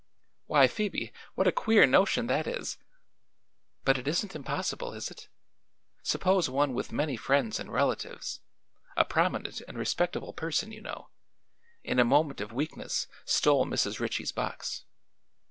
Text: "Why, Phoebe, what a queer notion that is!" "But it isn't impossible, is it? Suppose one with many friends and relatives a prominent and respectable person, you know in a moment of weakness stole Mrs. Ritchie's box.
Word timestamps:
"Why, 0.47 0.65
Phoebe, 0.67 1.13
what 1.35 1.45
a 1.45 1.51
queer 1.51 1.85
notion 1.85 2.25
that 2.25 2.47
is!" 2.47 2.79
"But 3.85 3.99
it 3.99 4.07
isn't 4.07 4.35
impossible, 4.35 4.93
is 4.93 5.11
it? 5.11 5.27
Suppose 6.01 6.49
one 6.49 6.73
with 6.73 6.91
many 6.91 7.15
friends 7.15 7.59
and 7.59 7.71
relatives 7.71 8.39
a 8.97 9.05
prominent 9.05 9.61
and 9.67 9.77
respectable 9.77 10.33
person, 10.33 10.71
you 10.71 10.81
know 10.81 11.09
in 11.83 11.99
a 11.99 12.03
moment 12.03 12.41
of 12.41 12.51
weakness 12.51 13.05
stole 13.25 13.67
Mrs. 13.67 13.99
Ritchie's 13.99 14.31
box. 14.31 14.85